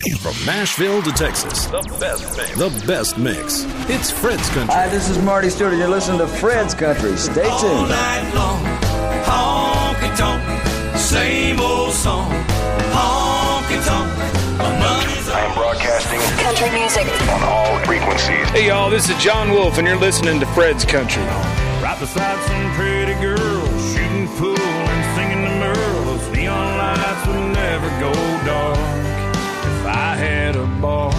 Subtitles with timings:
[0.00, 2.56] From Nashville to Texas, the best mix.
[2.56, 3.64] The best mix.
[3.90, 4.72] It's Fred's Country.
[4.72, 7.14] Hi, this is Marty Stuart, you're listening to Fred's Country.
[7.18, 7.52] Stay tuned.
[7.52, 8.64] All night long,
[9.28, 12.30] honky tonk, same old song,
[12.96, 14.10] honky tonk.
[14.58, 18.48] I am broadcasting country music on all frequencies.
[18.56, 21.22] Hey y'all, this is John Wolf, and you're listening to Fred's Country.
[21.84, 26.32] Right beside some pretty girls, shooting pool and singing the Merles.
[26.34, 28.12] Neon lights would never go
[28.46, 28.99] dark if I
[30.20, 31.12] had a bar.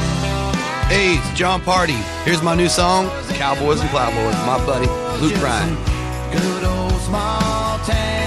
[0.88, 1.99] Hey, it's Jon Pardi.
[2.23, 4.35] Here's my new song, Cowboys and Plowboys.
[4.45, 4.88] My buddy,
[5.21, 5.75] Luke Bryan.
[6.31, 8.20] Good old small town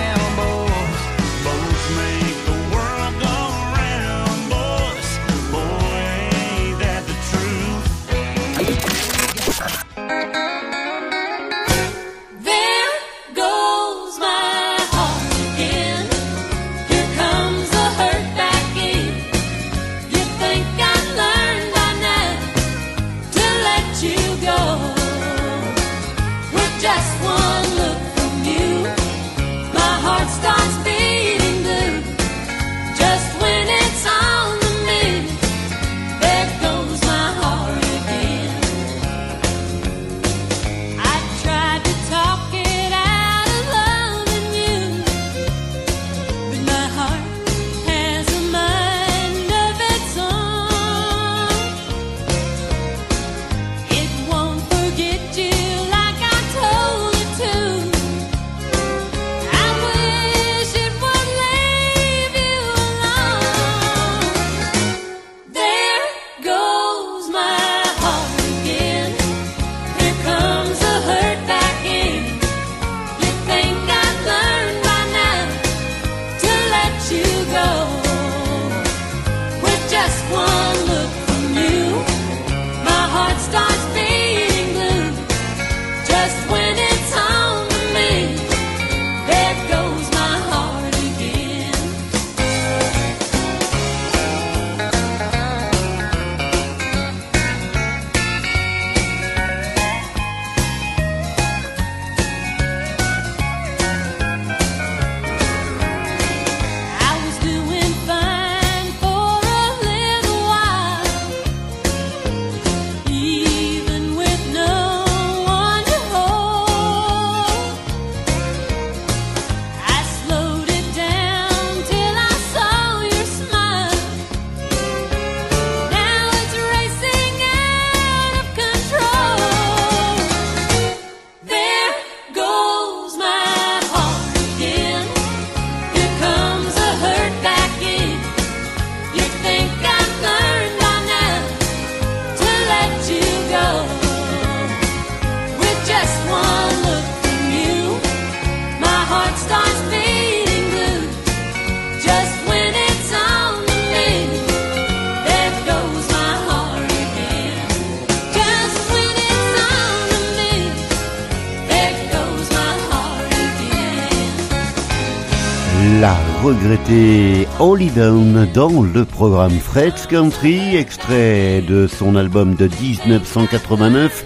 [167.95, 174.25] Dans le programme Fred's Country, extrait de son album de 1989,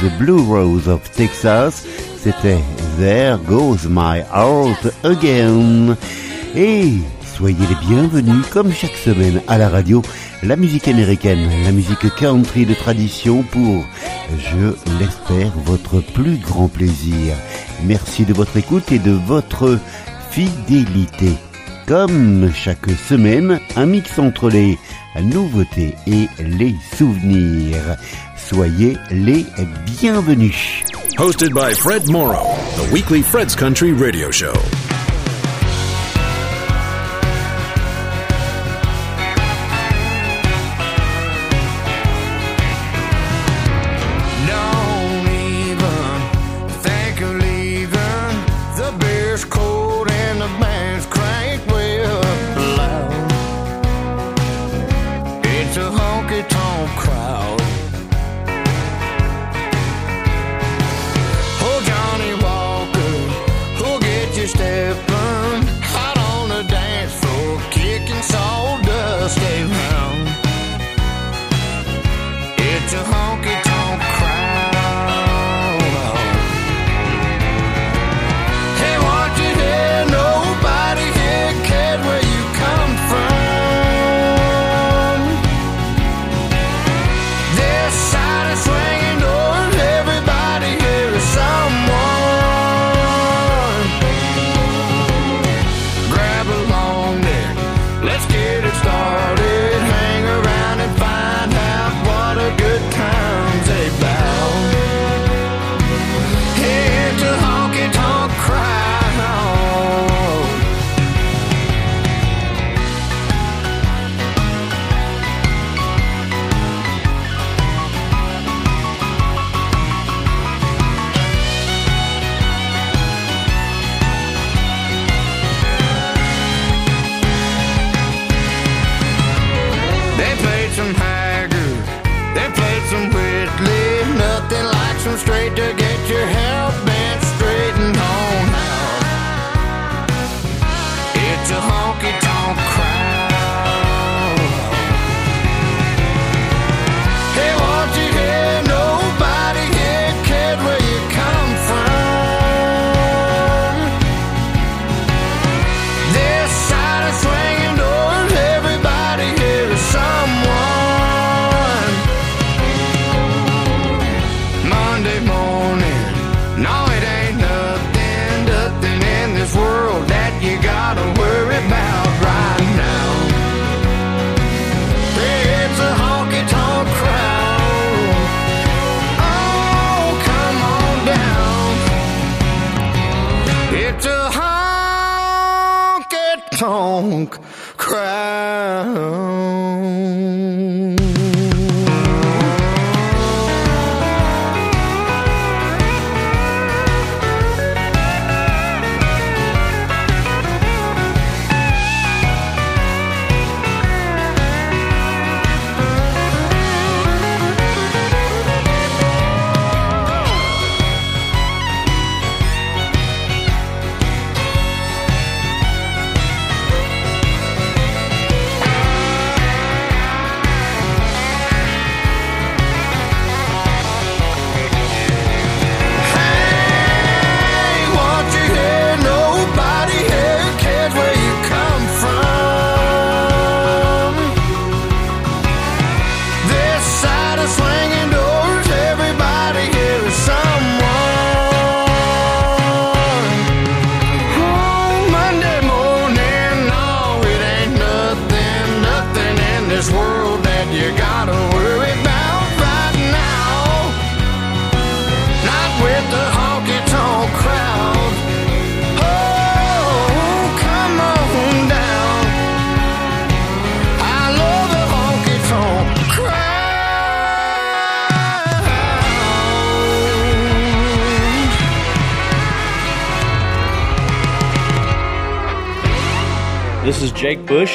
[0.00, 1.84] The Blue Rose of Texas.
[2.22, 2.58] C'était
[2.96, 5.96] There Goes My Heart Again.
[6.54, 6.92] Et
[7.36, 10.00] soyez les bienvenus, comme chaque semaine à la radio,
[10.44, 13.84] la musique américaine, la musique country de tradition pour,
[14.38, 17.34] je l'espère, votre plus grand plaisir.
[17.82, 19.76] Merci de votre écoute et de votre
[20.30, 21.32] fidélité.
[21.88, 24.76] Comme chaque semaine, un mix entre les
[25.22, 27.96] nouveautés et les souvenirs.
[28.36, 29.46] Soyez les
[29.86, 30.84] bienvenus.
[31.16, 32.44] Hosted by Fred Morrow,
[32.76, 34.52] the weekly Fred's Country radio show.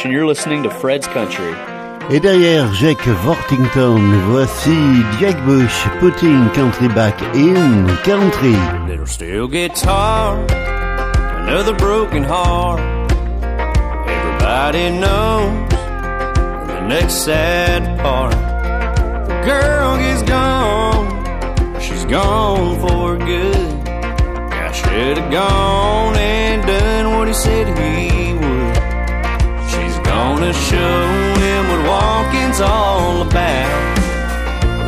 [0.04, 1.54] Jake and you're listening to Fred's Country.
[2.10, 4.76] Et derrière Jake Worthington, voici
[5.18, 8.58] Jake Bush putting country back in country.
[8.86, 10.46] Little steel guitar,
[11.40, 12.82] another broken heart.
[14.06, 15.70] Everybody knows
[16.68, 18.36] the next sad part.
[19.28, 23.88] The girl is gone, she's gone for good.
[23.88, 28.23] I should have gone and done what he said he would.
[30.44, 31.08] Gonna show
[31.40, 33.96] him what walking's all about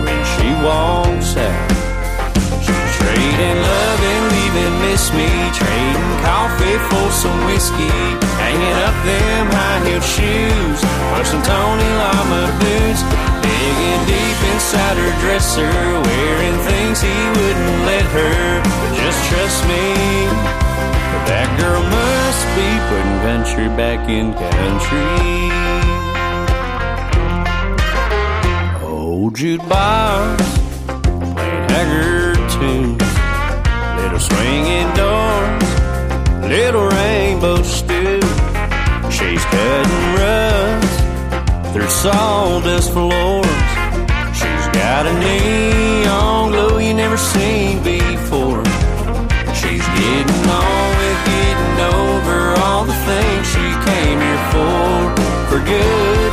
[0.04, 1.72] when she walks out.
[2.60, 5.32] She's trading love and leaving miss me.
[5.56, 7.88] Trading coffee for some whiskey.
[8.36, 10.80] Hanging up them high heeled shoes.
[11.16, 13.02] For some Tony Lama boots.
[13.40, 15.72] Digging deep inside her dresser.
[15.72, 18.60] Wearing things he wouldn't let her.
[18.60, 19.96] But just trust me.
[21.32, 23.15] That girl must be putting
[23.46, 25.06] country back in country.
[28.84, 30.38] Old jukebox
[31.36, 33.12] playing haggard tunes.
[34.02, 35.64] Little swinging doors,
[36.50, 38.22] little rainbow stew.
[39.12, 43.70] She's cutting rust through sawdust floors.
[44.40, 48.66] She's got a neon glow you never seen before.
[49.54, 50.75] She's getting on
[51.76, 55.12] getting over all the things she came here for,
[55.50, 56.32] for good.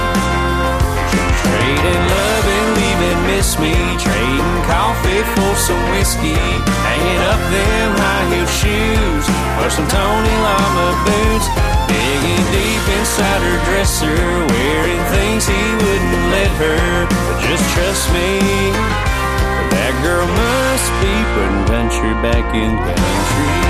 [1.42, 6.38] Trading love and leaving miss me, trading coffee for some whiskey,
[6.86, 9.24] hanging up them high heel shoes
[9.58, 11.46] for some Tony Lama boots,
[11.90, 17.06] digging deep inside her dresser, wearing things he wouldn't let her.
[17.08, 18.72] But just trust me.
[19.72, 23.61] That girl must be putting country back in country.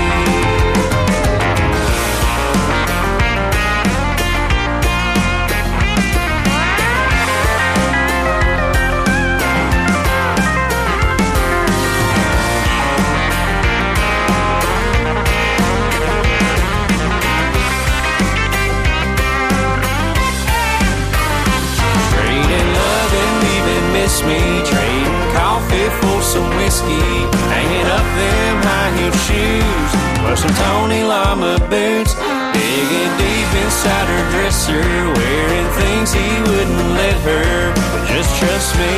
[26.33, 27.05] some whiskey,
[27.53, 29.91] hanging up them high heel shoes,
[30.25, 32.17] or some Tony Lama boots,
[32.57, 37.73] digging deep inside her dresser, wearing things he wouldn't let her.
[37.93, 38.97] But just trust me,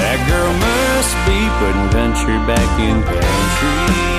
[0.00, 4.11] that girl must be putting country back in country.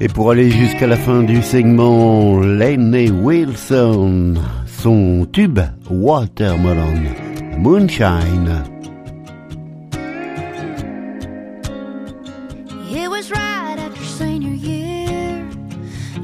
[0.00, 4.34] Et pour aller jusqu'à la fin du segment, Lenny Wilson,
[4.66, 5.58] son tube
[5.90, 7.02] Watermelon,
[7.58, 8.62] Moonshine.
[12.90, 15.44] It was right after senior year,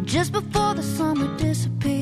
[0.05, 1.94] just before the summer disappeared.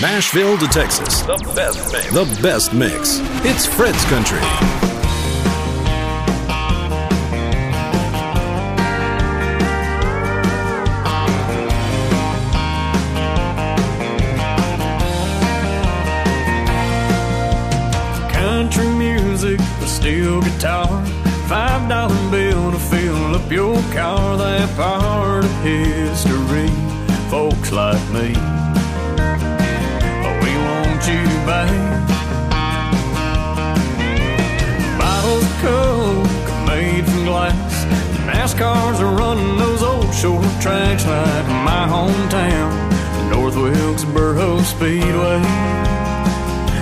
[0.00, 1.20] Nashville to Texas.
[1.20, 2.10] The best mix.
[2.10, 3.18] The best mix.
[3.44, 4.40] It's Fred's Country.
[18.32, 21.04] Country music a steel guitar.
[21.46, 24.38] Five dollar bill to fill up your car.
[24.38, 26.70] That part of history.
[27.28, 28.34] Folks like me
[41.04, 45.40] much like my hometown, North Wilkesboro Speedway.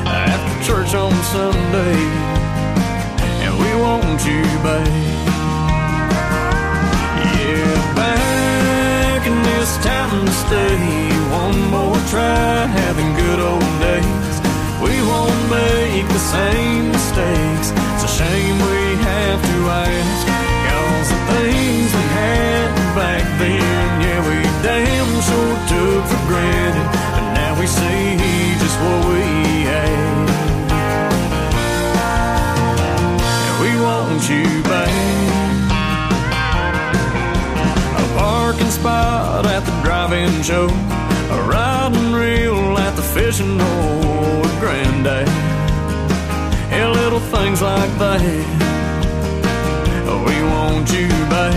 [0.07, 1.99] After church on Sunday,
[3.45, 4.89] and we want you back.
[7.35, 10.79] Yeah, back in this time to stay.
[11.31, 14.37] One more try, having good old days.
[14.83, 17.73] We won't make the same mistakes.
[17.95, 20.27] It's a shame we have to ask.
[20.67, 23.68] Cause the things we had back then.
[40.51, 45.29] A riding reel at the fishing hole with Granddad.
[46.71, 48.23] Yeah, little things like that.
[50.27, 51.55] We want you back.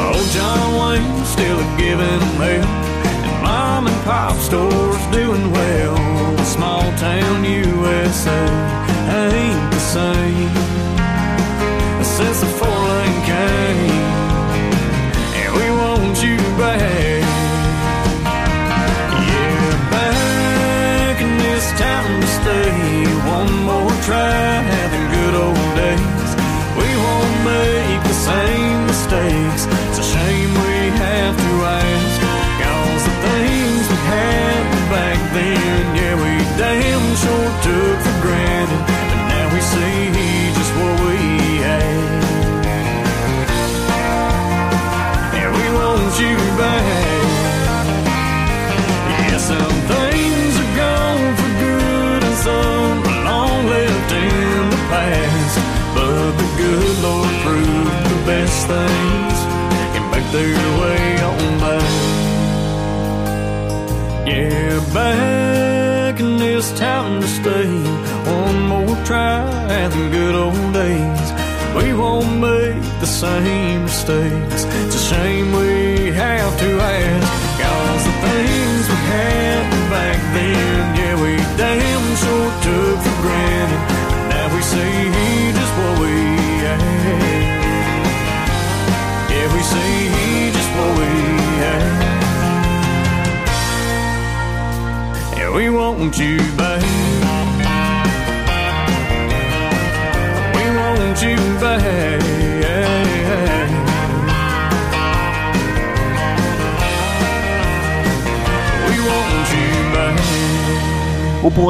[0.00, 6.38] Old John Wayne still a giving mail, and mom and pop stores doing well.
[6.44, 8.55] Small town USA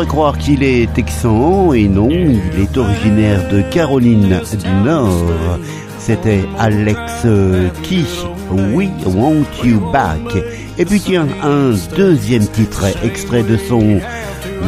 [0.07, 5.31] croire qu'il est texan et non, il est originaire de Caroline du Nord.
[5.99, 8.05] C'était Alex euh, Key,
[8.75, 10.37] We Want You Back.
[10.79, 13.99] Et puis tiens, un deuxième titre extrait de son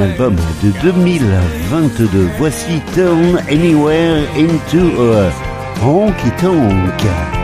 [0.01, 2.09] album de 2022.
[2.39, 5.31] Voici Turn Anywhere into a
[5.81, 7.38] Honky Tonk.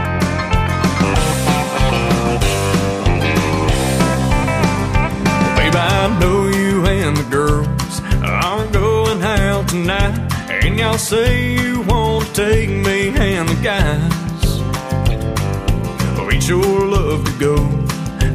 [10.85, 14.13] Y'all say you want to take me and the guys.
[16.27, 17.57] We'd sure love to go.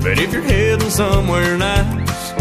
[0.02, 2.34] But if you're heading somewhere nice,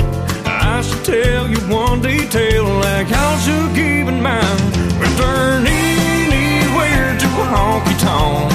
[0.46, 4.58] I should tell you one detail like y'all should keep in mind.
[4.98, 8.50] We'll turn anywhere to a honky tonk.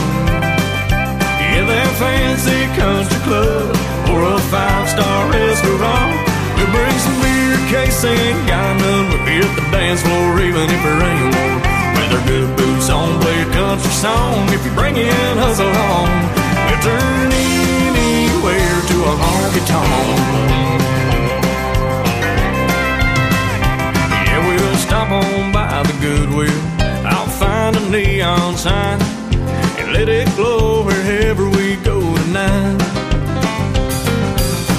[1.38, 3.70] Yeah, that fancy country club
[4.10, 6.18] or a five-star restaurant.
[6.58, 7.43] We'll bring some beer,
[7.74, 9.26] got none.
[9.26, 11.58] Be at the dance floor even if there ain't one.
[11.98, 14.48] With our good boots on, play a country song.
[14.50, 16.10] If you bring in us along,
[16.66, 20.20] we'll turn anywhere to a honky tonk.
[24.28, 26.62] Yeah, we'll stop on by the Goodwill.
[27.06, 29.02] I'll find a neon sign
[29.80, 32.78] and let it glow wherever we go tonight.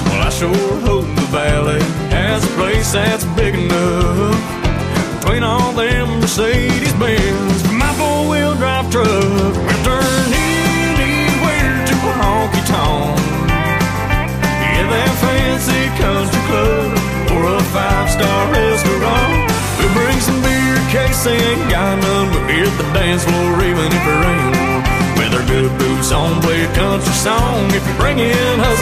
[0.07, 2.04] Well, I sure hope the valley
[2.43, 4.35] a place that's big enough
[5.19, 7.63] between all them Mercedes Benz.
[7.71, 13.15] My four wheel drive truck will turn anywhere to a honky tonk.
[14.67, 16.91] Yeah, that fancy country club
[17.31, 19.51] or a five star restaurant.
[19.79, 22.27] We'll bring some beer, case they ain't got none.
[22.35, 24.83] We'll be at the dance floor even if ain't one.
[25.15, 27.71] With our good boots on, play a country song.
[27.71, 28.81] If you bring in us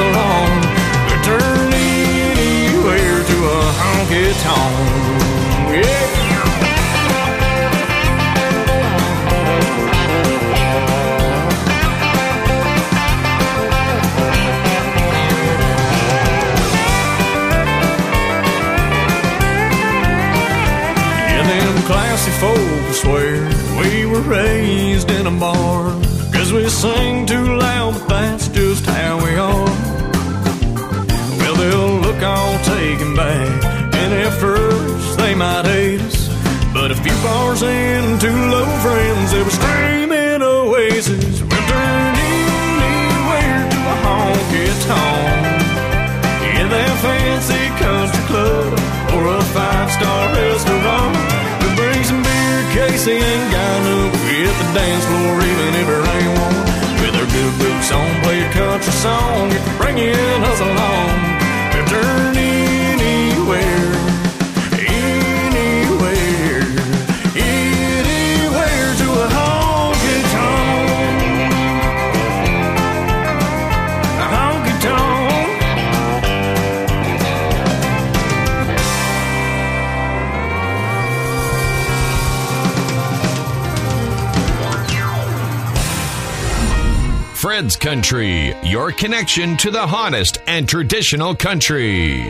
[87.93, 92.23] Country, your connection to the hottest and traditional country.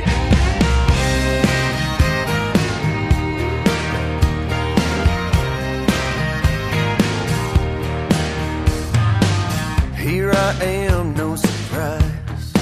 [9.95, 12.53] Here I am, no surprise.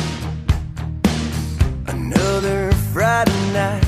[1.87, 3.83] Another Friday night.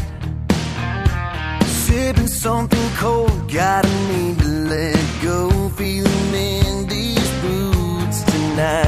[1.68, 5.70] Sipping something cold, gotta need to let go.
[5.78, 8.83] Feeling in these boots tonight.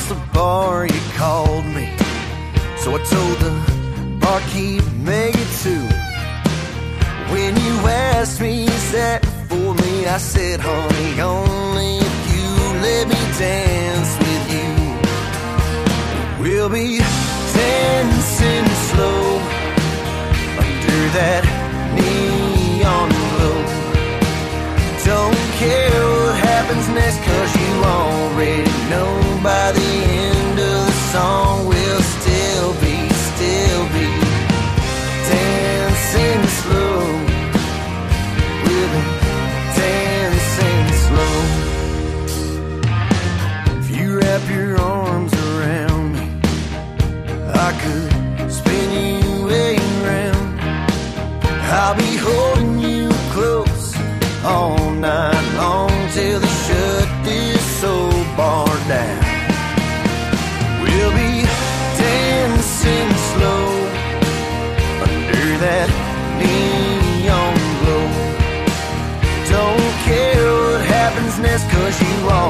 [0.00, 1.88] Across the bar, you called me.
[2.76, 3.50] So I told the
[4.20, 5.86] barkeep, make it two.
[7.32, 10.06] When you asked me, is that for me?
[10.06, 12.48] I said, honey, only if you
[12.82, 14.70] let me dance with you.
[16.42, 19.38] We'll be dancing slow
[20.64, 21.44] under that
[21.96, 23.60] neon glow.
[25.04, 31.66] Don't care what happens next, cause you already know by the end of the song,
[31.66, 34.06] we'll still be, still be
[35.30, 37.00] dancing slow.
[39.80, 41.36] Dancing slow.
[43.78, 46.26] If you wrap your arms around me,
[47.54, 48.88] I could spin
[49.24, 49.48] you
[50.04, 50.60] around.
[51.72, 53.96] I'll be holding you close
[54.44, 58.69] all night long till they shut this old bar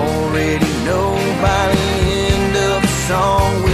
[0.01, 1.09] already know
[1.43, 1.91] by the
[2.33, 3.70] end of the song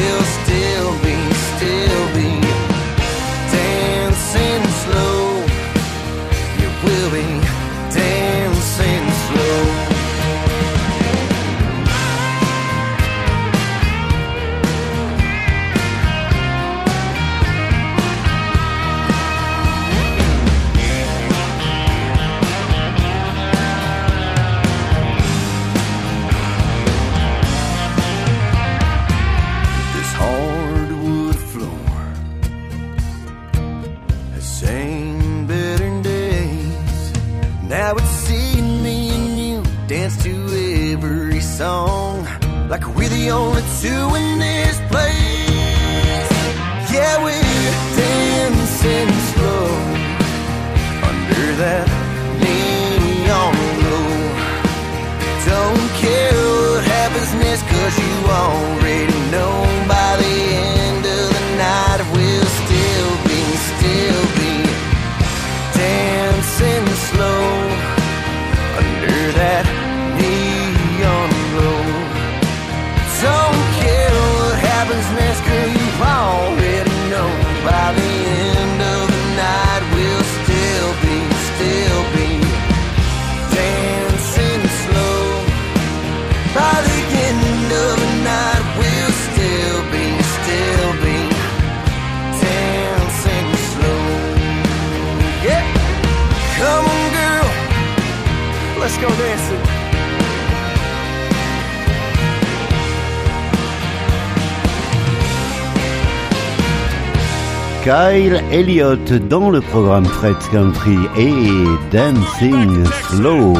[108.56, 113.52] Elliott dans le programme Fred's Country et Dancing Slow.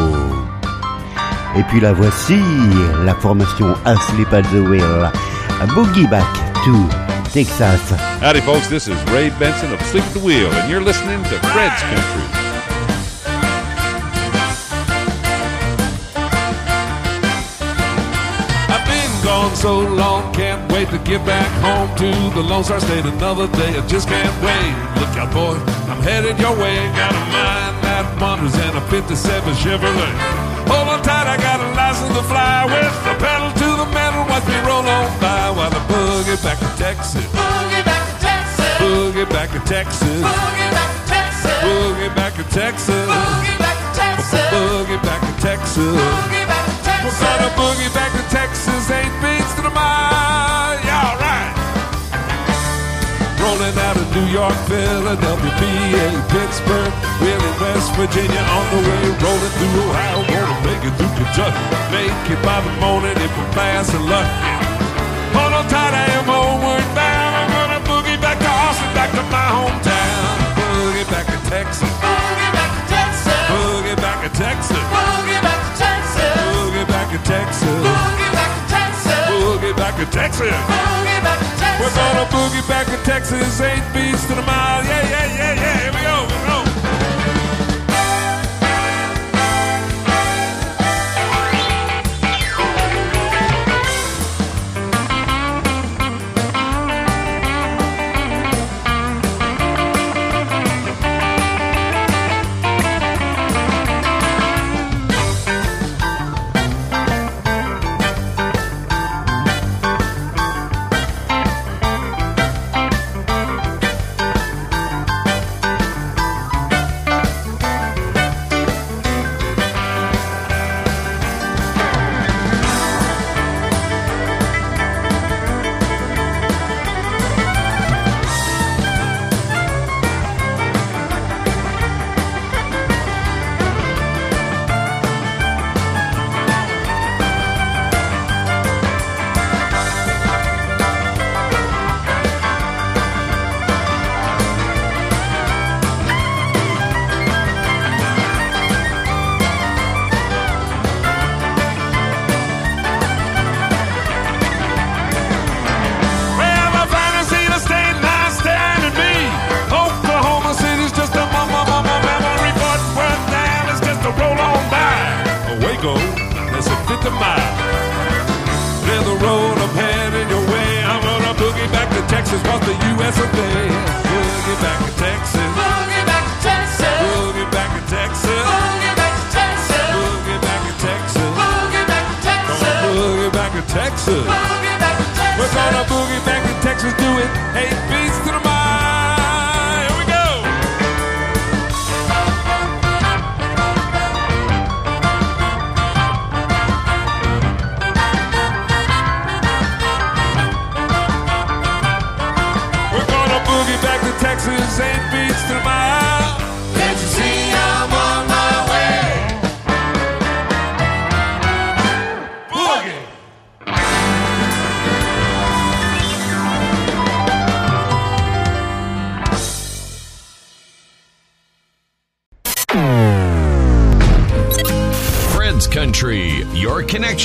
[1.55, 2.41] Et puis la voici,
[3.05, 5.11] la formation Asleep at the Wheel,
[5.61, 6.25] a Boogie Back
[6.65, 6.73] to
[7.31, 7.93] Texas.
[8.23, 8.71] Howdy, folks.
[8.71, 12.23] This is Ray Benson of Sleep at the Wheel, and you're listening to Fred's Country.
[18.73, 20.33] I've been gone so long,
[20.77, 23.73] wait to get back home to the Lone Star State another day.
[23.81, 24.73] I just can't wait.
[25.01, 25.57] Look out, boy,
[25.89, 26.77] I'm headed your way.
[26.93, 29.17] Got a mind that wanders and a 57
[29.57, 30.13] Chevrolet.
[30.69, 34.29] Hold on tight, I got a license to fly with the pedal to the metal.
[34.29, 37.25] Watch me roll on by while I boogie back to Texas.
[37.33, 38.77] Boogie back to Texas.
[38.77, 40.21] Boogie back to Texas.
[40.29, 41.57] Boogie back to Texas.
[41.65, 43.09] Boogie back to Texas.
[43.09, 44.45] Boogie back to Texas.
[44.53, 45.97] Boogie back to Texas.
[45.97, 47.17] Boogie back to Texas.
[47.17, 49.36] We're gonna boogie back to Texas.
[54.37, 56.93] York, Philadelphia, PA, Pittsburgh,
[57.25, 61.65] Wheeling West Virginia, on the way, rolling through Ohio, gonna make it through Kentucky.
[61.89, 64.53] Make it by the morning if we're fast and lucky.
[65.33, 67.33] Hold on tight, I am homeward bound.
[67.33, 70.37] I'm gonna boogie back to Austin, back to my hometown.
[70.61, 71.89] Boogie back to Texas.
[72.05, 73.41] Boogie back to Texas.
[73.49, 74.85] Boogie back to Texas.
[74.93, 76.29] Boogie back to Texas.
[76.29, 77.47] Boogie back to Texas.
[77.65, 78.26] Boogie back to Texas.
[79.77, 80.49] Back to Texas.
[80.49, 81.81] Boogie back to Texas.
[81.81, 84.83] We're gonna boogie back to Texas, eight beats to the mile.
[84.85, 85.81] Yeah, yeah, yeah, yeah.
[85.81, 86.27] Here we go.
[86.27, 86.66] Here we go.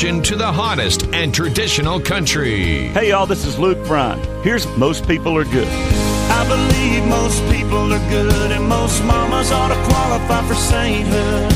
[0.02, 2.88] Connection to the hottest and traditional country.
[2.88, 4.20] Hey y'all, this is Luke Bryan.
[4.44, 5.68] Here's Most People Are Good.
[5.68, 11.54] I believe most people are good and most mamas ought to qualify for sainthood.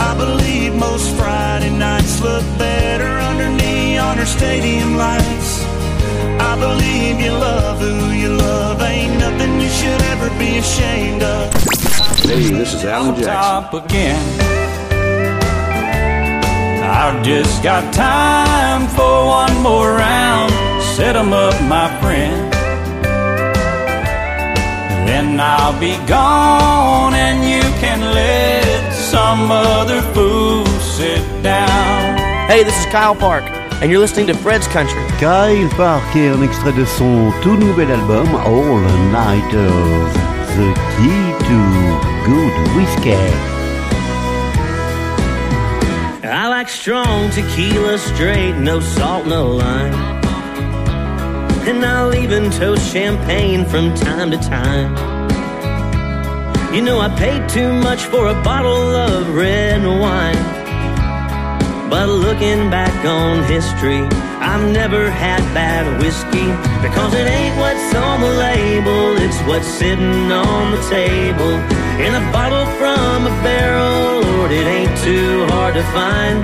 [0.00, 5.62] I believe most Friday nights look better under neon or stadium lights.
[6.42, 8.82] I believe you love who you love.
[8.82, 11.52] Ain't nothing you should ever be ashamed of.
[12.24, 13.70] Hey, this is Alan Jackson.
[13.70, 14.59] Top again.
[17.02, 20.52] I've just got time for one more round.
[20.82, 22.52] Set 'em up, my friend.
[25.08, 30.66] Then I'll be gone and you can let some other fool
[30.98, 32.18] sit down.
[32.48, 33.44] Hey, this is Kyle Park,
[33.80, 35.00] and you're listening to Fred's Country.
[35.18, 38.78] Kyle Park est un extrait de son tout nouvel album All
[39.10, 40.12] Nighters,
[40.58, 41.58] The Key to
[42.26, 43.59] Good Whiskey.
[46.60, 49.94] Like strong tequila straight, no salt, no lime.
[51.66, 54.90] And I'll even toast champagne from time to time.
[56.74, 60.42] You know, I paid too much for a bottle of red wine.
[61.88, 64.02] But looking back on history,
[64.50, 66.50] I've never had bad whiskey.
[66.82, 71.54] Because it ain't what's on the label, it's what's sitting on the table.
[72.02, 76.42] In a bottle from a barrel, Lord, it ain't too hard to find.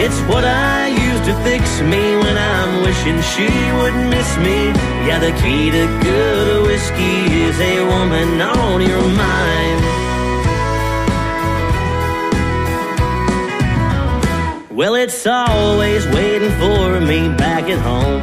[0.00, 4.72] It's what I use to fix me when I'm wishing she would miss me.
[5.04, 10.03] Yeah, the key to good whiskey is a woman on your mind.
[14.74, 18.22] Well, it's always waiting for me back at home.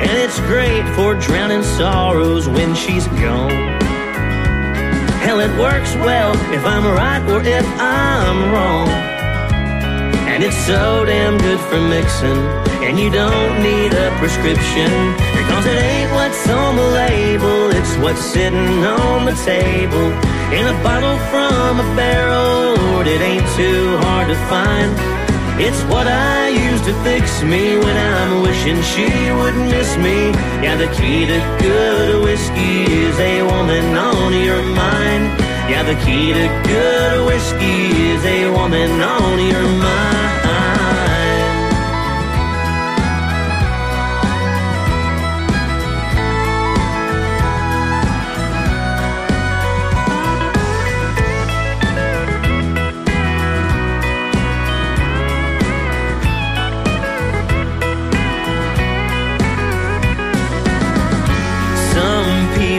[0.00, 3.50] And it's great for drowning sorrows when she's gone.
[5.22, 9.15] Hell, it works well if I'm right or if I'm wrong.
[10.36, 12.36] And it's so damn good for mixing.
[12.84, 14.92] And you don't need a prescription.
[15.32, 20.12] Because it ain't what's on the label, it's what's sitting on the table.
[20.52, 24.92] In a bottle from a barrel, Lord, it ain't too hard to find.
[25.58, 30.36] It's what I use to fix me when I'm wishing she would miss me.
[30.60, 35.45] Yeah, the key to good whiskey is a woman on your mind.
[35.68, 40.45] Yeah, the key to good whiskey is a woman on your mind.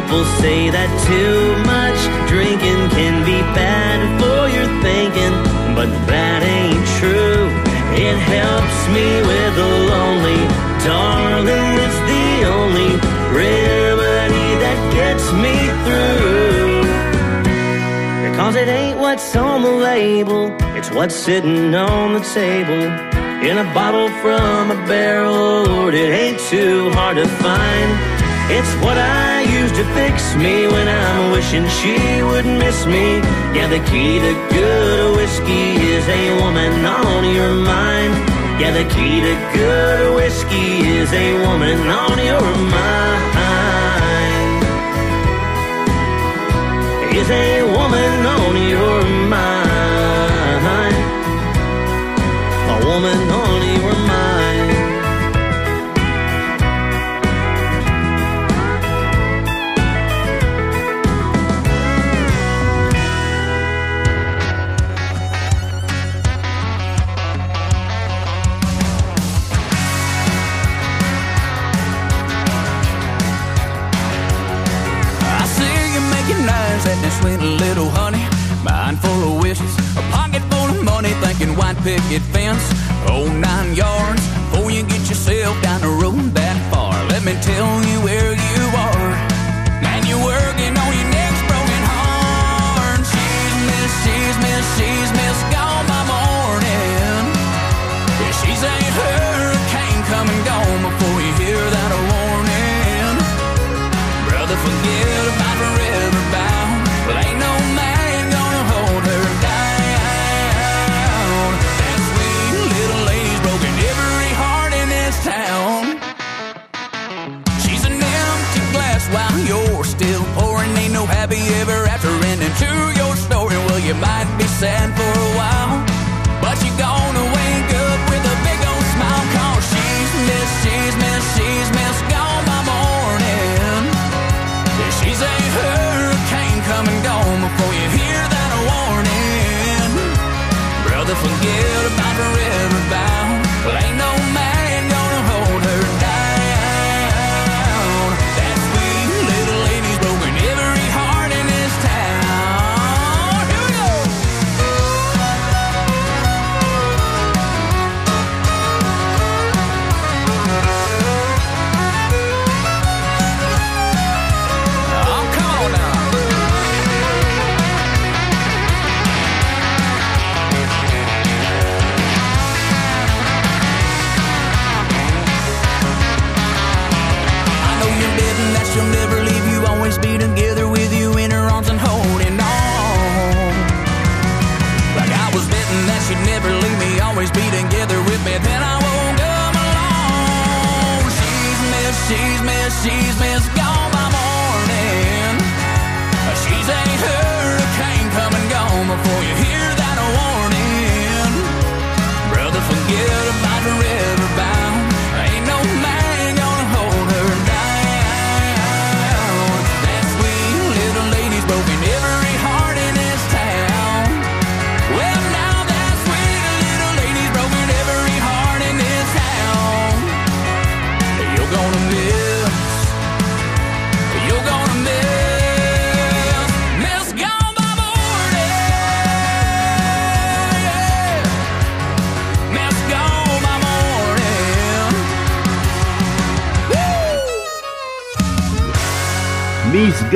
[0.08, 2.00] People say that too much
[2.32, 5.36] drinking can be bad for your thinking,
[5.76, 7.52] but that ain't true.
[7.92, 10.40] It helps me with the lonely
[10.88, 11.76] darling.
[11.84, 12.92] It's the only
[13.36, 16.88] remedy that gets me through.
[18.32, 22.84] Because it ain't what's on the label, it's what's sitting on the table.
[23.44, 28.17] In a bottle from a barrel, it ain't too hard to find.
[28.50, 33.20] It's what I use to fix me when I'm wishing she would miss me.
[33.52, 38.14] Yeah, the key to good whiskey is a woman on your mind.
[38.62, 43.28] Yeah, the key to good whiskey is a woman on your mind.
[47.20, 49.57] Is a woman on your mind.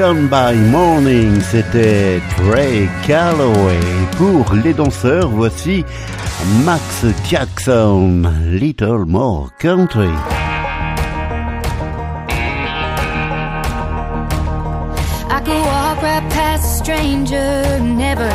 [0.01, 3.79] Gone by Morning, c'était Trey Calloway.
[4.17, 5.85] Pour les danseurs, voici
[6.65, 10.09] Max Jackson, Little More Country.
[15.29, 18.31] I could walk right past a stranger, never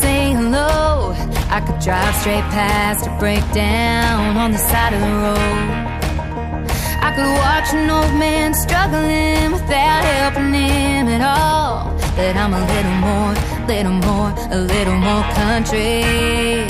[0.00, 1.14] say hello.
[1.50, 5.86] I could drive straight past a breakdown on the side of the road.
[7.00, 10.85] I could watch an old man struggling without helping him
[11.26, 11.92] at all.
[12.16, 13.32] But I'm a little more,
[13.66, 16.64] little more, a little more country.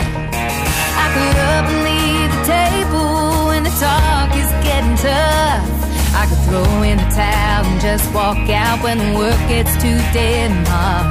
[1.03, 5.67] I could up and leave the table when the talk is getting tough.
[6.21, 9.99] I could throw in the towel and just walk out when the work gets too
[10.17, 11.07] dead hard.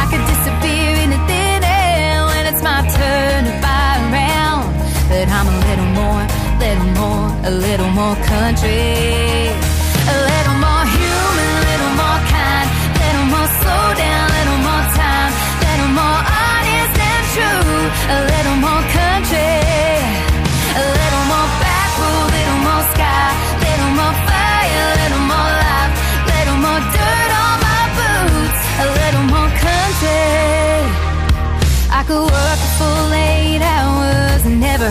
[0.00, 4.66] I could disappear in a thin air when it's my turn to buy around.
[5.10, 6.22] But I'm a little more,
[6.62, 9.65] little more, a little more country.
[13.94, 15.32] Little more time,
[15.62, 17.78] little more honest and true,
[18.16, 19.54] a little more country.
[20.76, 21.48] A little more
[22.36, 27.30] little more sky, a little more fire, a little more life, a little more dirt
[27.44, 30.76] on my boots, a little more country.
[31.98, 34.90] I could work a full eight hours and never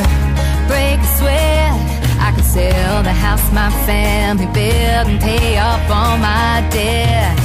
[0.68, 1.76] break a sweat.
[2.20, 7.45] I could sell the house my family built and pay off all my debt.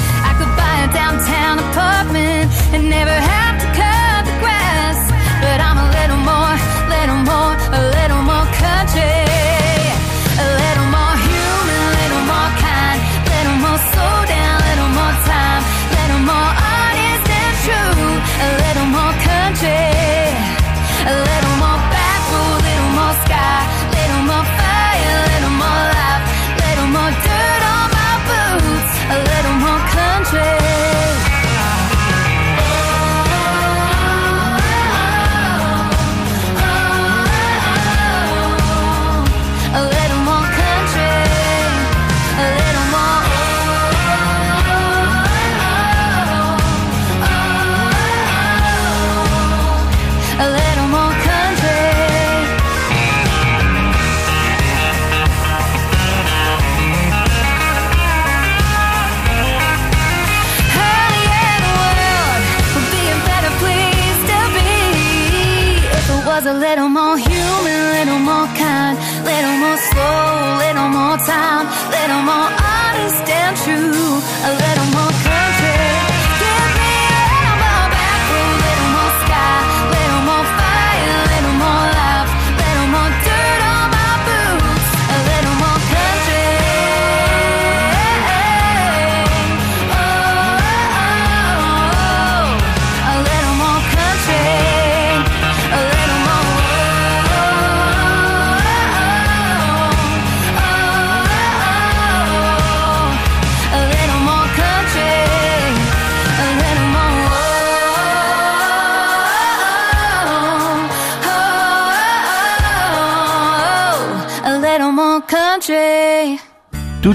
[0.93, 4.99] Downtown apartment and never have to cut the grass.
[5.43, 6.55] But I'm a little more,
[6.95, 9.27] little more, a little more country.
[10.41, 12.99] A little more human, a little more kind,
[13.33, 15.63] little more slow down, little more time,
[15.97, 18.09] little more honest and true,
[18.47, 19.87] a little more country.
[21.01, 23.61] A little more backwood, little more sky,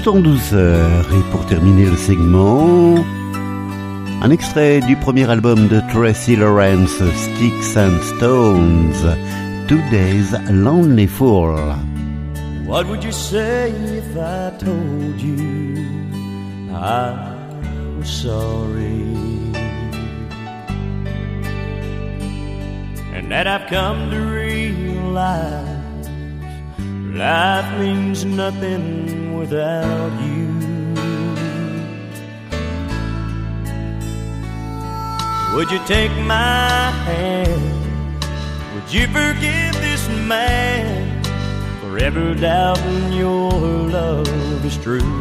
[0.06, 1.04] En douceur.
[1.12, 2.94] Et pour terminer le segment,
[4.22, 9.16] un extrait du premier album de Tracy Lawrence, Sticks and Stones,
[9.66, 11.56] Two Days Lonely Fool.
[12.66, 15.84] What would you say if I told you
[16.72, 17.12] I
[17.98, 19.02] was sorry?
[23.12, 25.66] And that I've come to realize
[27.12, 30.46] life means nothing without you.
[35.54, 38.24] Would you take my hand?
[38.74, 41.22] Would you forgive this man?
[41.80, 43.50] for Forever doubting your
[43.96, 45.14] love is true.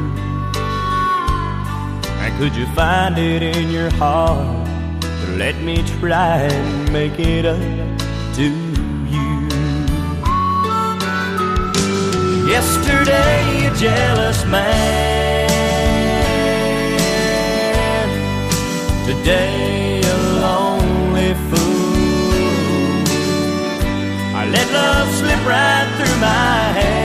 [2.21, 4.67] And could you find it in your heart
[5.01, 7.59] to let me try and make it up
[8.35, 8.64] to you?
[12.47, 15.49] Yesterday, a jealous man.
[19.07, 23.03] Today, a lonely fool.
[24.35, 27.04] I let love slip right through my hand.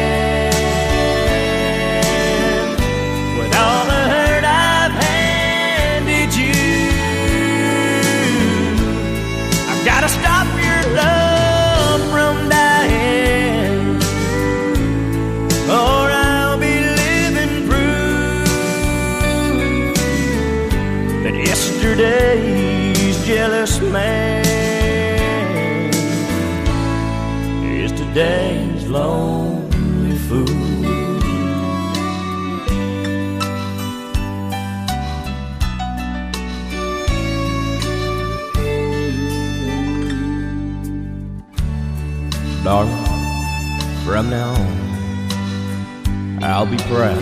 [42.71, 47.21] From now on, I'll be proud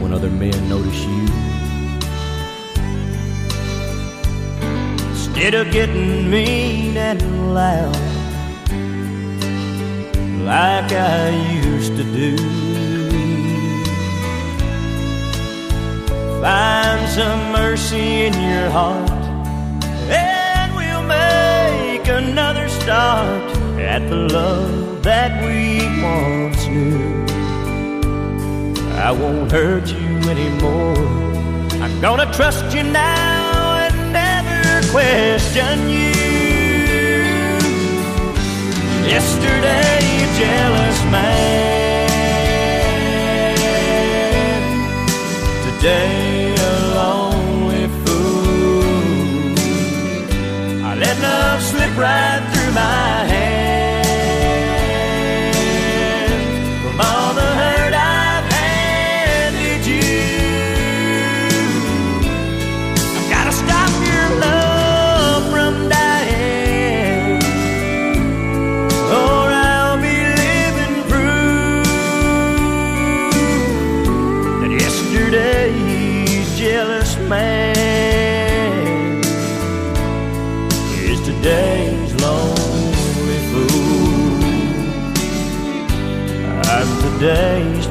[0.00, 1.26] when other men notice you.
[5.10, 7.94] Instead of getting mean and loud
[10.46, 11.28] like I
[11.62, 12.36] used to do.
[16.40, 19.10] Find some mercy in your heart,
[20.08, 27.26] and we'll make another start at the love that we once knew.
[28.96, 30.96] I won't hurt you anymore.
[31.82, 36.14] I'm gonna trust you now and never question you.
[39.06, 42.06] Yesterday, you jealous man.
[45.66, 46.58] Today, a
[46.96, 49.54] lonely fool.
[50.84, 53.25] I let love slip right through my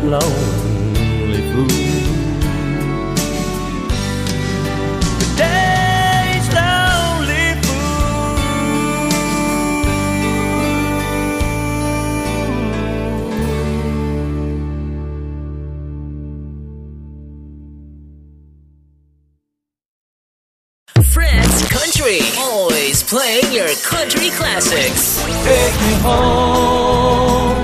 [0.09, 1.67] lonely fool.
[5.19, 7.45] Today's lonely
[21.13, 25.23] Fred's Country, always playing your country classics.
[25.43, 27.54] Take me home.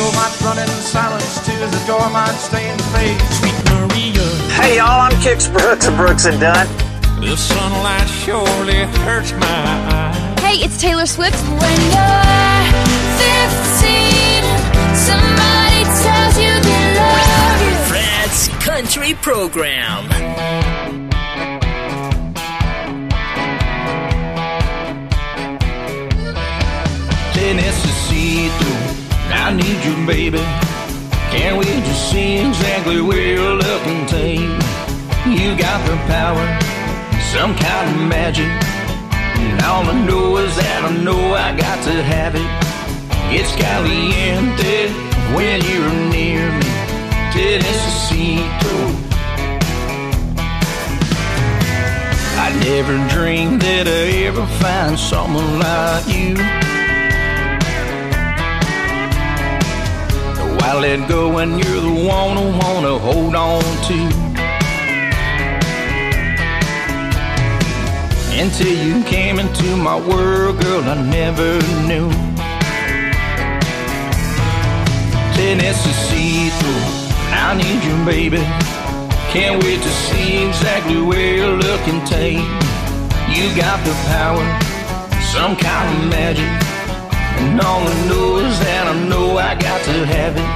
[0.00, 3.20] Well, I still might run in silence to the door, might stay in faith.
[3.36, 4.24] Sweet Maria.
[4.56, 6.66] Hey y'all, I'm Kix Brooks of Brooks and Dunn.
[7.20, 10.40] The sunlight surely hurts my eyes.
[10.40, 11.36] Hey, it's Taylor Swift.
[11.50, 12.64] When you're
[13.20, 14.42] 15,
[14.96, 17.76] somebody tells you they love you.
[17.92, 21.09] Fred's Country Program.
[29.50, 30.38] I need you, baby.
[31.34, 34.38] Can't wait to see exactly where you're looking, take.
[35.26, 36.46] You got the power,
[37.34, 38.46] some kind of magic.
[38.46, 42.46] And all I know is that I know I got to have it.
[43.34, 44.94] It's caliente
[45.34, 46.70] when you're near me.
[47.34, 48.46] Tennessee,
[52.38, 56.69] I never dreamed that I'd ever find someone like you.
[60.62, 63.98] I let go and you're the one I wanna hold on to.
[68.40, 71.58] Until you came into my world, girl, I never
[71.88, 72.10] knew.
[75.34, 76.50] Tennessee,
[77.32, 78.42] I need you, baby.
[79.32, 82.44] Can't wait to see exactly where you're looking, take.
[83.28, 84.44] You got the power,
[85.20, 86.69] some kind of magic.
[87.40, 90.50] And all I know that I know I got to have it.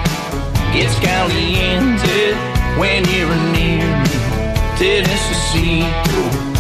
[0.76, 2.34] It's caliente
[2.78, 4.14] when you're near me.
[4.76, 6.53] Tennessee.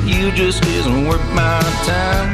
[0.00, 2.32] But you just isn't worth my time.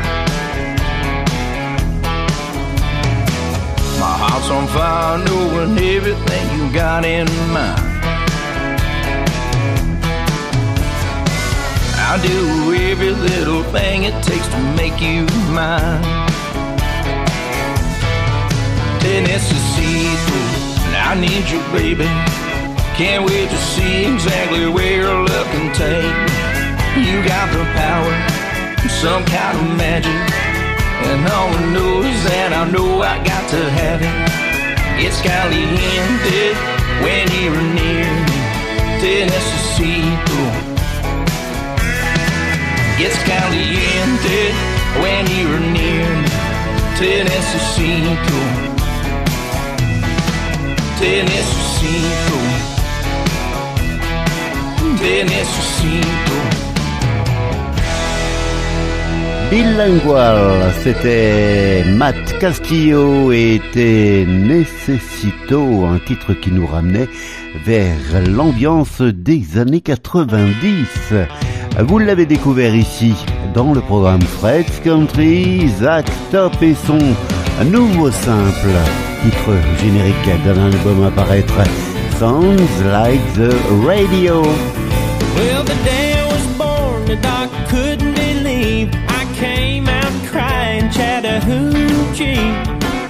[3.99, 7.81] My heart's on fire knowing everything you got in mind.
[11.99, 16.03] I'll do every little thing it takes to make you mine.
[19.01, 20.07] Tennessee,
[21.09, 22.07] I need you, baby.
[22.97, 26.46] Can't wait to see exactly where you're looking, take.
[26.97, 28.15] You got the power,
[28.89, 30.17] some kind of magic.
[31.05, 34.17] And all I know is that I know I got to have it.
[35.05, 36.57] It's caliente
[37.05, 38.37] when you're near me.
[39.29, 40.41] Necesito.
[42.99, 44.41] It's caliente
[45.03, 46.33] when you're near me.
[46.97, 48.41] Te necesito.
[50.99, 52.39] Te necesito.
[54.99, 56.26] Te necesito.
[59.51, 63.61] Bilingual, c'était Matt Castillo et
[64.27, 67.09] Necessito, un titre qui nous ramenait
[67.65, 67.97] vers
[68.29, 71.15] l'ambiance des années 90.
[71.79, 73.15] Vous l'avez découvert ici
[73.55, 76.99] dans le programme Fred's Country, Zach Top et son
[77.71, 78.71] nouveau simple,
[79.23, 81.55] titre générique d'un album à paraître,
[82.19, 83.55] Sounds Like the
[83.87, 84.43] Radio.
[90.97, 92.53] Chattahoochee.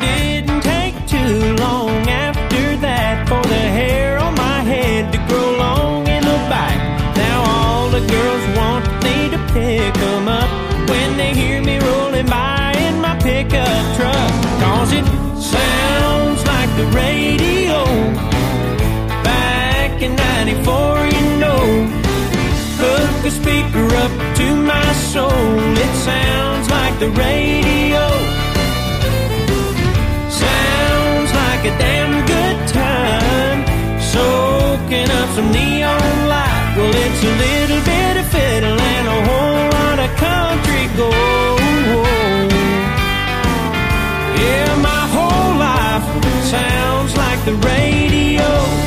[0.00, 6.08] Didn't take too long after that for the hair on my head to grow long
[6.08, 6.78] in the back.
[7.16, 10.50] Now all the girls want me to pick 'em up
[10.90, 14.30] when they hear me rolling by in my pickup truck.
[14.62, 15.06] Cause it
[15.38, 17.84] sounds like the radio
[19.22, 20.95] back in 94, you know.
[23.26, 25.30] A speaker up to my soul.
[25.30, 28.06] It sounds like the radio.
[30.30, 33.66] Sounds like a damn good time.
[34.00, 36.74] Soaking up some neon light.
[36.76, 42.52] Well, it's a little bit of fiddle and a whole lot of country gold.
[44.38, 46.06] Yeah, my whole life
[46.44, 48.85] sounds like the radio.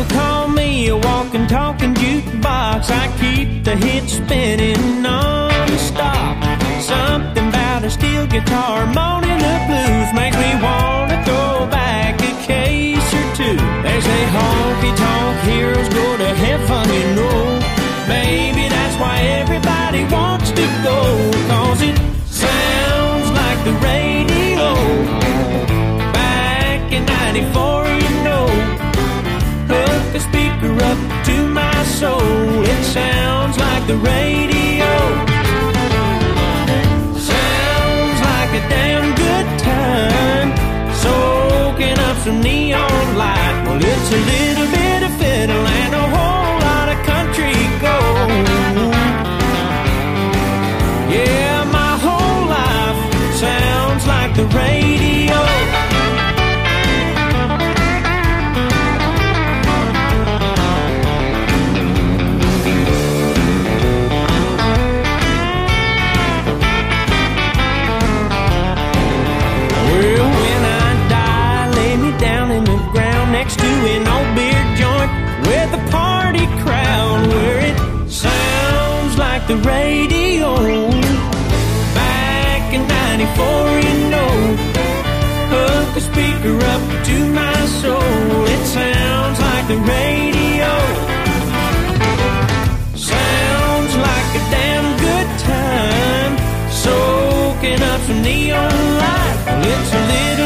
[0.00, 2.90] People call me a walking, talking jukebox.
[2.90, 6.36] I keep the hits spinning non-stop.
[6.80, 13.14] Something about a steel guitar moaning the blues makes me wanna throw back a case
[13.14, 13.56] or two.
[13.82, 17.60] They say honky tonk heroes go to heaven, you know.
[18.08, 20.98] Maybe that's why everybody wants to go.
[21.48, 21.96] Cause it
[22.26, 24.74] sounds like the radio.
[26.12, 27.84] Back in 94,
[30.14, 32.64] a speaker up to my soul.
[32.64, 34.90] It sounds like the radio.
[37.14, 40.48] Sounds like a damn good time.
[40.94, 43.64] Soaking up some neon light.
[43.66, 44.89] Well, it's a little bit
[79.50, 80.54] the radio.
[81.92, 84.32] Back in 94, you know,
[85.52, 88.46] hook a speaker up to my soul.
[88.54, 90.70] It sounds like the radio.
[92.94, 96.32] Sounds like a damn good time.
[96.70, 99.38] Soaking up some neon light.
[99.46, 100.39] Well, it's a little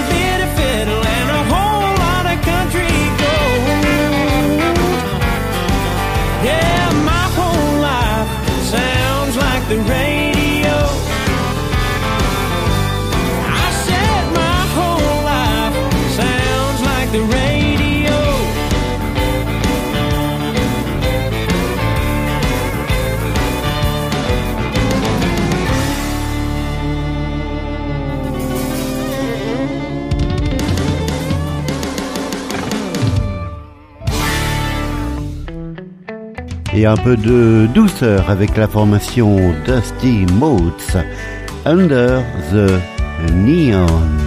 [36.74, 40.96] et un peu de douceur avec la formation Dusty Motes
[41.64, 42.22] Under
[42.52, 44.23] the Neon.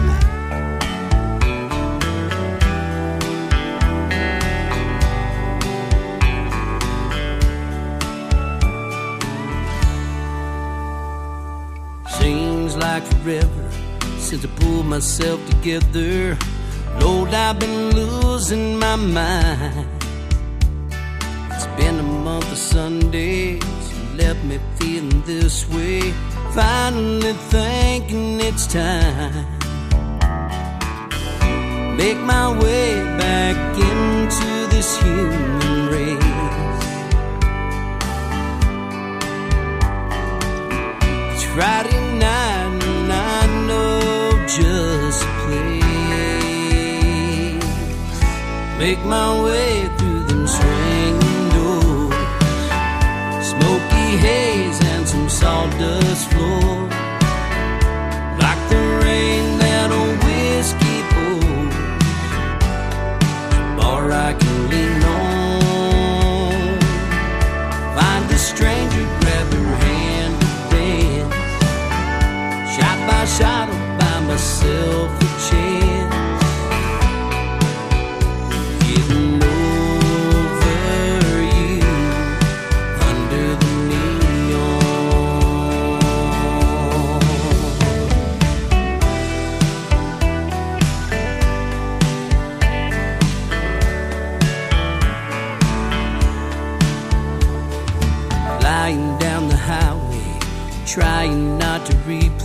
[27.38, 29.58] Thinking it's time.
[31.98, 36.86] make my way back into this human race.
[41.34, 45.78] It's Friday night and I know just a place.
[48.78, 52.16] Make my way through them swinging doors,
[53.52, 56.97] smoky haze and some sawdust floor.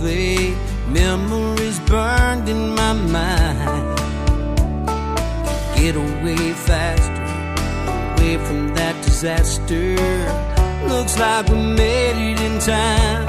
[0.03, 0.55] Replay
[0.87, 3.97] memories burned in my mind.
[5.75, 7.23] Get away faster,
[8.13, 9.95] away from that disaster.
[10.87, 13.25] Looks like we made it in time.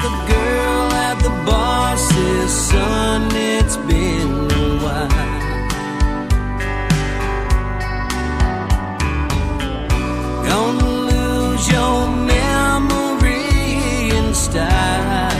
[0.00, 4.55] The girl at the bar says, Son, it's been
[14.46, 15.30] style.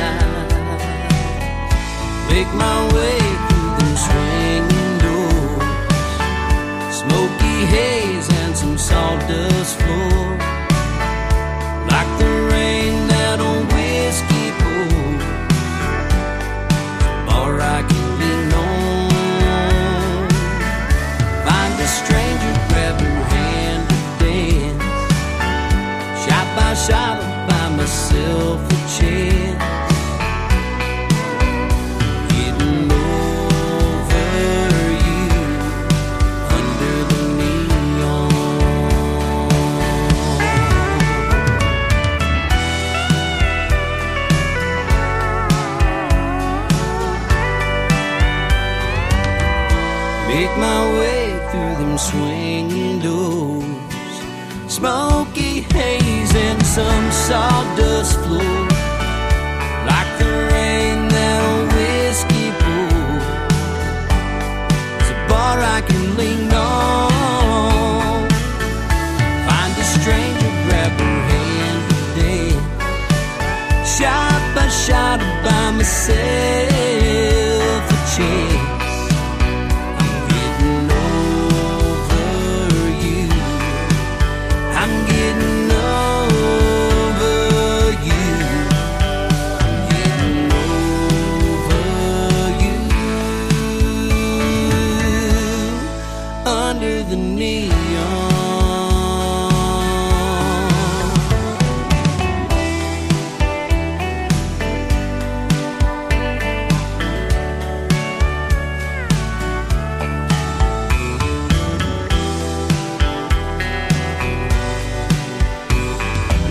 [2.28, 3.25] Make my way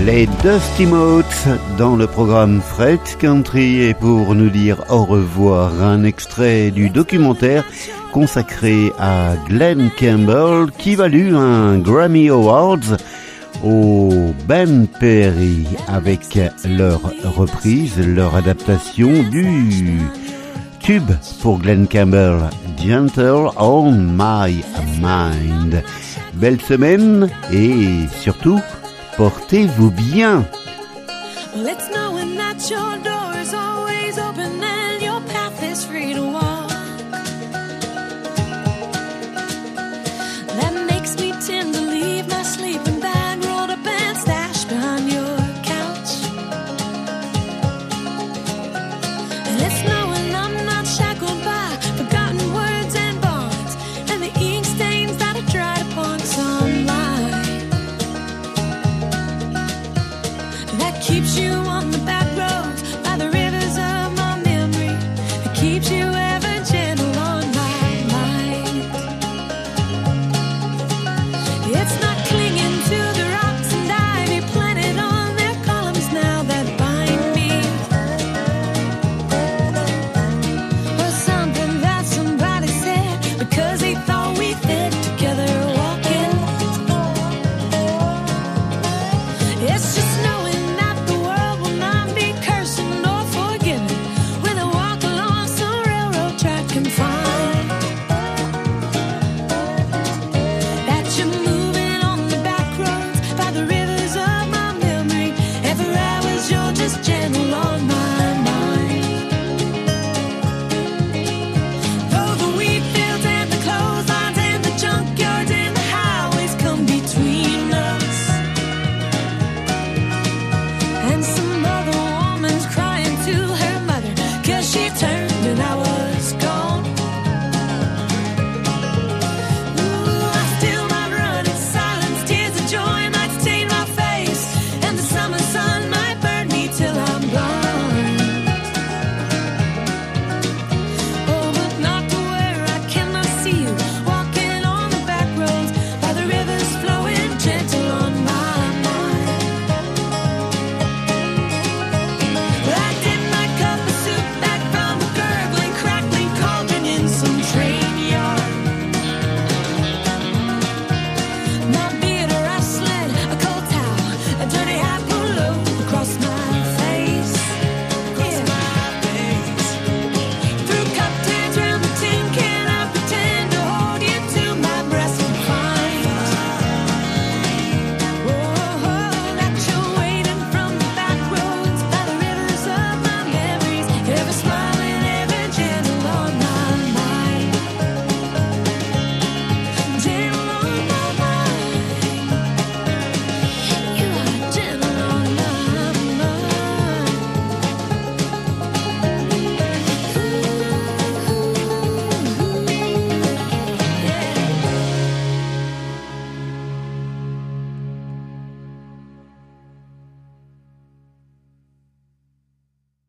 [0.06, 1.48] Les Dusty Motes
[1.80, 7.64] dans le programme Fred's Country et pour nous dire au revoir un extrait du documentaire
[8.12, 12.98] consacré à Glenn Campbell qui valut un Grammy Awards
[13.64, 16.38] au Ben Perry avec
[16.68, 20.00] leur reprise, leur adaptation du
[20.80, 22.42] tube pour Glenn Campbell,
[22.78, 24.64] Gentle on My
[25.02, 25.82] Mind.
[26.36, 28.60] Belle semaine et surtout,
[29.18, 30.46] portez-vous bien.